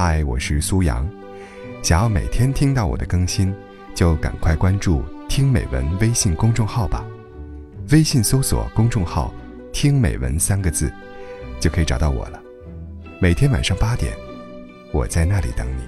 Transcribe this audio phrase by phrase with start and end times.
[0.00, 1.04] 嗨，我是苏阳。
[1.82, 3.52] 想要每天听到我的更新，
[3.96, 7.04] 就赶快关注“听美文”微信公众号吧。
[7.90, 9.34] 微信搜索公众号
[9.74, 10.88] “听美文”三个字，
[11.58, 12.40] 就可以找到我了。
[13.20, 14.16] 每天晚上八点，
[14.92, 15.82] 我在那里等你。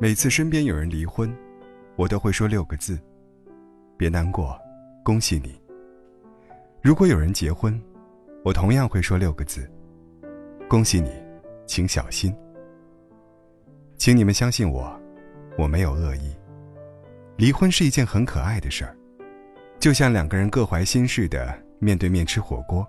[0.00, 1.32] 每次身边有人离婚，
[1.94, 2.98] 我都会说六个字：
[3.96, 4.58] 别难过，
[5.04, 5.63] 恭喜你。
[6.84, 7.80] 如果有人结婚，
[8.44, 9.66] 我同样会说六个字：
[10.68, 11.10] 恭喜你，
[11.64, 12.36] 请小心。
[13.96, 14.94] 请你们相信我，
[15.56, 16.36] 我没有恶意。
[17.38, 18.94] 离婚是一件很可爱的事儿，
[19.80, 22.86] 就像两个人各怀心事的面对面吃火锅，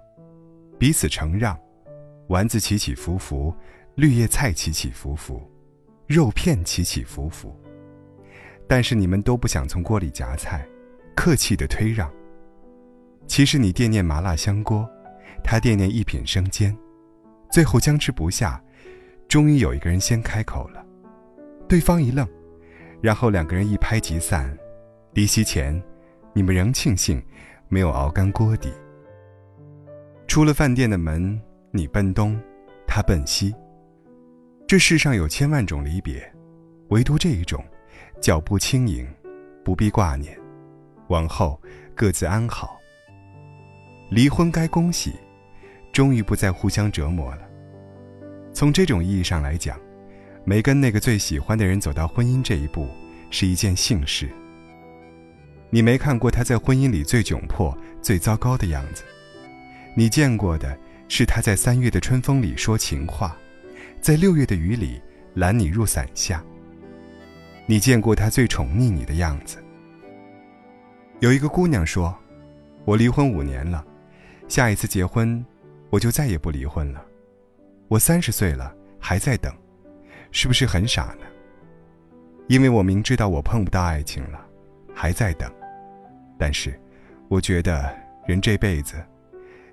[0.78, 1.58] 彼此承让，
[2.28, 3.56] 丸子起起伏伏，
[3.96, 5.42] 绿叶菜起起伏伏，
[6.06, 7.58] 肉片起起伏伏。
[8.68, 10.68] 但是你们都不想从锅里夹菜，
[11.16, 12.12] 客气的推让。
[13.28, 14.88] 其实你惦念麻辣香锅，
[15.44, 16.76] 他惦念一品生煎，
[17.52, 18.62] 最后僵持不下，
[19.28, 20.86] 终于有一个人先开口了，
[21.68, 22.28] 对方一愣，
[23.02, 24.56] 然后两个人一拍即散。
[25.14, 25.82] 离席前，
[26.34, 27.24] 你们仍庆幸
[27.68, 28.72] 没有熬干锅底。
[30.28, 32.40] 出了饭店的门，你奔东，
[32.86, 33.54] 他奔西。
[34.68, 36.22] 这世上有千万种离别，
[36.90, 37.64] 唯独这一种，
[38.20, 39.08] 脚步轻盈，
[39.64, 40.38] 不必挂念，
[41.08, 41.62] 往后
[41.96, 42.75] 各自安好。
[44.10, 45.14] 离婚该恭喜，
[45.92, 47.42] 终于不再互相折磨了。
[48.54, 49.80] 从这种意义上来讲，
[50.44, 52.88] 没跟那个最喜欢的人走到婚姻这一步，
[53.32, 54.30] 是一件幸事。
[55.72, 59.04] 你没看过他在婚姻里最窘迫、最糟糕的样子，
[59.96, 60.78] 你见过的
[61.10, 63.36] 是他在三月的春风里说情话，
[64.00, 65.02] 在六月的雨里
[65.34, 66.44] 揽你入伞下。
[67.66, 69.58] 你见过他最宠溺你的样子。
[71.22, 72.16] 有一个姑娘说
[72.86, 73.84] ：“我离婚五年了。”
[74.48, 75.44] 下一次结婚，
[75.90, 77.04] 我就再也不离婚了。
[77.88, 79.54] 我三十岁了，还在等，
[80.32, 81.26] 是不是很傻呢？
[82.48, 84.46] 因为我明知道我碰不到爱情了，
[84.94, 85.52] 还在等。
[86.38, 86.80] 但是，
[87.28, 87.92] 我觉得
[88.28, 88.96] 人这辈子，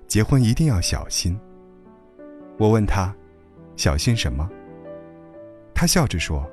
[0.07, 1.39] 结婚一定要小心。
[2.57, 3.13] 我问他，
[3.75, 4.49] 小心什么？
[5.73, 6.49] 他笑着说：“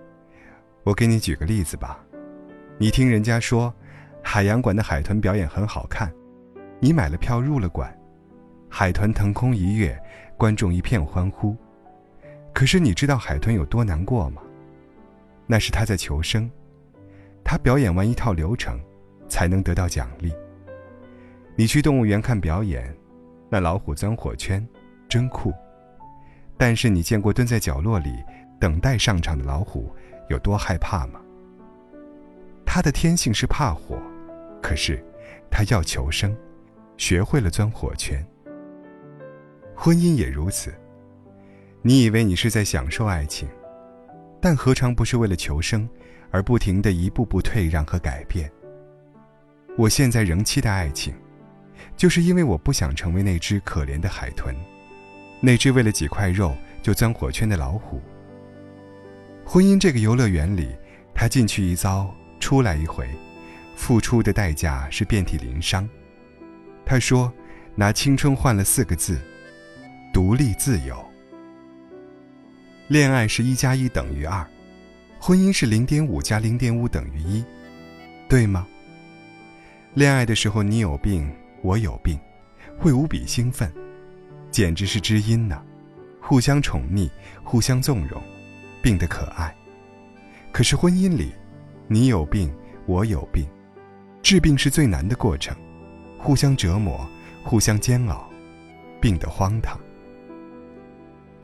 [0.85, 2.05] 我给你举个例子吧，
[2.79, 3.73] 你听人家说，
[4.23, 6.13] 海洋馆的海豚表演很好看，
[6.81, 7.95] 你买了票入了馆。”
[8.71, 10.01] 海豚腾空一跃，
[10.37, 11.57] 观众一片欢呼。
[12.55, 14.41] 可是你知道海豚有多难过吗？
[15.47, 16.49] 那是他在求生，
[17.45, 18.81] 他表演完一套流程，
[19.29, 20.33] 才能得到奖励。
[21.57, 22.95] 你去动物园看表演，
[23.49, 24.67] 那老虎钻火圈，
[25.09, 25.53] 真酷。
[26.57, 28.13] 但是你见过蹲在角落里
[28.61, 29.93] 等待上场的老虎
[30.29, 31.21] 有多害怕吗？
[32.65, 33.99] 它的天性是怕火，
[34.63, 35.05] 可是
[35.51, 36.37] 它要求生，
[36.97, 38.25] 学会了钻火圈。
[39.83, 40.71] 婚姻也如此。
[41.81, 43.49] 你以为你是在享受爱情，
[44.39, 45.89] 但何尝不是为了求生，
[46.31, 48.53] 而不停的一步步退让和改变？
[49.79, 51.15] 我现在仍期待爱情，
[51.97, 54.55] 就是因为我不想成为那只可怜的海豚，
[55.41, 58.03] 那只为了几块肉就钻火圈的老虎。
[59.47, 60.77] 婚姻这个游乐园里，
[61.15, 63.09] 他进去一遭，出来一回，
[63.75, 65.89] 付出的代价是遍体鳞伤。
[66.85, 67.33] 他说
[67.75, 69.19] ：“拿青春换了四个字。”
[70.13, 70.97] 独立自由。
[72.89, 74.45] 恋爱是一加一等于二，
[75.21, 77.45] 婚姻是零点五加零点五等于一，
[78.29, 78.67] 对吗？
[79.95, 81.33] 恋爱的时候你有病，
[81.63, 82.19] 我有病，
[82.77, 83.73] 会无比兴奋，
[84.51, 85.63] 简直是知音呢，
[86.21, 87.09] 互相宠溺，
[87.45, 88.21] 互相纵容，
[88.83, 89.55] 病得可爱。
[90.51, 91.31] 可是婚姻里，
[91.87, 92.53] 你有病，
[92.87, 93.49] 我有病，
[94.23, 95.57] 治病是最难的过程，
[96.19, 97.09] 互相折磨，
[97.45, 98.29] 互相煎熬，
[99.01, 99.79] 病得荒唐。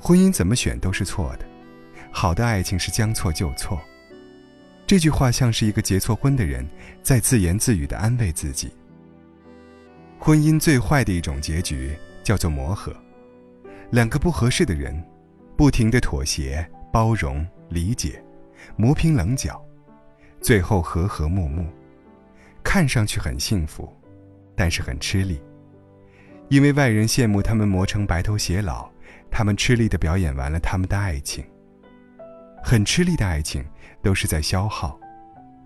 [0.07, 1.45] 婚姻怎么选都是错的，
[2.13, 3.83] 好的爱情是将错就错。
[4.87, 6.65] 这句话像是一个结错婚的人
[7.03, 8.71] 在自言自语的安慰自己。
[10.17, 11.93] 婚姻最坏的一种结局
[12.23, 12.95] 叫做磨合，
[13.91, 14.97] 两个不合适的人，
[15.57, 18.23] 不停的妥协、包容、理解，
[18.77, 19.61] 磨平棱角，
[20.41, 21.67] 最后和和睦睦，
[22.63, 23.93] 看上去很幸福，
[24.55, 25.43] 但是很吃力，
[26.49, 28.89] 因为外人羡慕他们磨成白头偕老。
[29.31, 31.45] 他们吃力的表演完了他们的爱情。
[32.63, 33.65] 很吃力的爱情
[34.03, 34.99] 都是在消耗，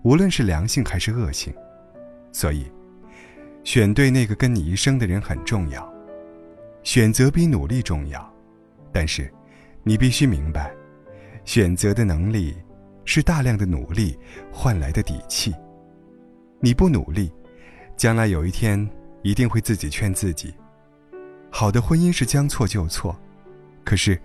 [0.03, 1.53] 无论是良性还是恶性。
[2.31, 2.71] 所以，
[3.63, 5.91] 选对那个跟你一生的人很重要，
[6.83, 8.33] 选择比努力重要。
[8.91, 9.31] 但是，
[9.83, 10.71] 你必须明白，
[11.43, 12.55] 选择的能力
[13.03, 14.17] 是大量的努力
[14.51, 15.53] 换来的底气。
[16.59, 17.31] 你不努力，
[17.97, 18.87] 将来有一天
[19.23, 20.53] 一定会自己劝自己：
[21.49, 23.19] 好的婚姻是将错就错。
[23.83, 24.19] 可是，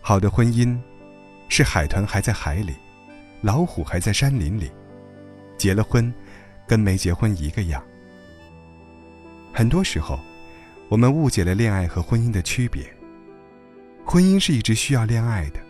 [0.00, 0.78] 好的婚姻，
[1.48, 2.74] 是海豚还在海里，
[3.40, 4.70] 老虎还在山林里，
[5.56, 6.12] 结了婚，
[6.66, 7.82] 跟没结婚一个样。
[9.52, 10.18] 很多时候，
[10.88, 12.82] 我们误解了恋爱和婚姻的区别。
[14.04, 15.60] 婚姻是一直需要恋爱的，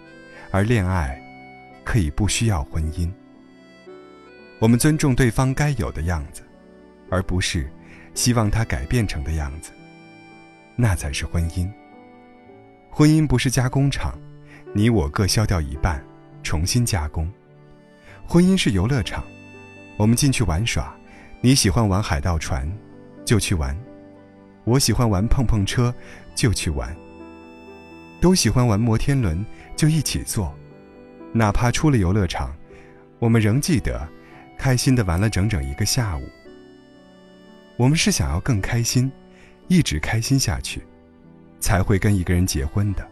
[0.50, 1.20] 而恋爱
[1.84, 3.10] 可以不需要婚姻。
[4.58, 6.42] 我们尊重对方该有的样子，
[7.10, 7.70] 而不是
[8.14, 9.72] 希望他改变成的样子。
[10.76, 11.70] 那才是婚姻。
[12.90, 14.18] 婚姻不是加工厂，
[14.74, 16.04] 你我各削掉一半，
[16.42, 17.30] 重新加工。
[18.26, 19.24] 婚姻是游乐场，
[19.96, 20.94] 我们进去玩耍，
[21.40, 22.70] 你喜欢玩海盗船，
[23.24, 23.74] 就去玩；
[24.64, 25.94] 我喜欢玩碰碰车，
[26.34, 26.94] 就去玩。
[28.20, 29.44] 都喜欢玩摩天轮，
[29.76, 30.52] 就一起坐。
[31.32, 32.52] 哪怕出了游乐场，
[33.20, 34.08] 我们仍记得，
[34.58, 36.22] 开心的玩了整整一个下午。
[37.76, 39.12] 我们是想要更开心，
[39.68, 40.82] 一直开心下去，
[41.60, 43.06] 才会跟一个人结婚的，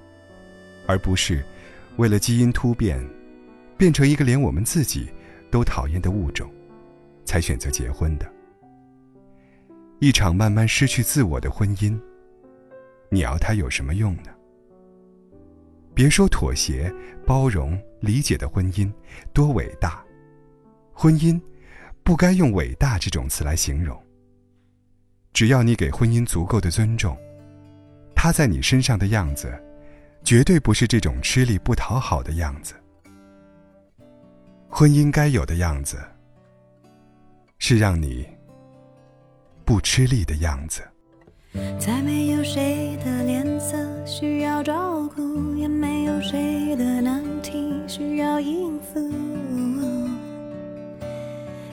[0.86, 1.44] 而不是
[1.96, 3.04] 为了基因突变，
[3.76, 5.08] 变成一个连我们自己
[5.50, 6.50] 都讨厌的物种，
[7.24, 8.30] 才选择结婚的。
[9.98, 11.98] 一场慢慢失去自我的婚姻，
[13.10, 14.30] 你要它有什么用呢？
[15.94, 16.92] 别说妥协、
[17.26, 18.92] 包容、理解的婚姻
[19.32, 20.04] 多伟大，
[20.92, 21.40] 婚姻
[22.02, 23.98] 不该用“伟大”这种词来形容。
[25.32, 27.16] 只要你给婚姻足够的尊重，
[28.16, 29.52] 他在你身上的样子，
[30.24, 32.74] 绝对不是这种吃力不讨好的样子。
[34.68, 35.96] 婚姻该有的样子，
[37.58, 38.26] 是让你
[39.64, 40.82] 不吃力的样子。
[41.78, 49.12] 再没有谁的脸色需要照顾，也没有谁的难题需要应付。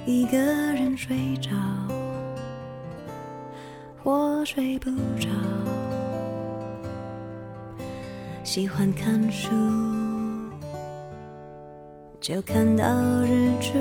[0.05, 1.51] 一个人睡着，
[4.03, 5.27] 或睡不着，
[8.53, 9.49] 喜欢看书，
[12.21, 12.85] 就看到
[13.23, 13.73] 日出。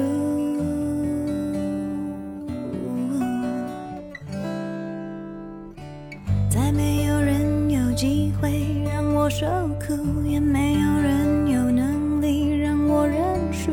[6.49, 9.47] 再没有人有机会让我受
[9.79, 13.71] 苦，也没有人有能力让我认输。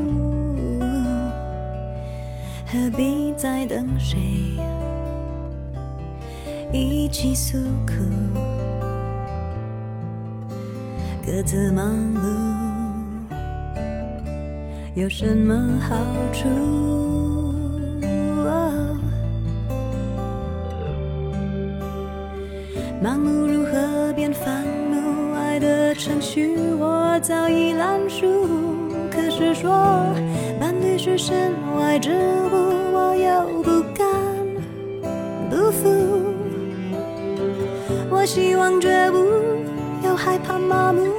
[2.65, 4.19] 何必再等谁
[6.73, 7.57] 一起诉
[7.87, 8.48] 苦？
[11.31, 11.85] 各自忙
[12.15, 12.19] 碌
[14.95, 15.95] 有什么好
[16.33, 16.47] 处？
[22.99, 25.35] 忙碌如何变烦怒？
[25.35, 25.93] 爱的？
[25.93, 28.25] 程序我早已烂熟，
[29.11, 29.71] 可是说
[30.59, 32.55] 伴侣是身外之物，
[32.91, 34.03] 我又不敢
[35.47, 35.87] 不服。
[38.09, 39.17] 我希望绝不，
[40.19, 41.13] 害怕麻木，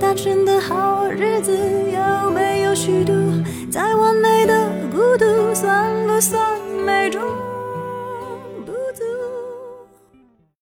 [0.00, 3.12] 单纯的好日子有没有虚度？
[3.70, 6.42] 再完美的孤独，算不算
[6.86, 7.20] 美中？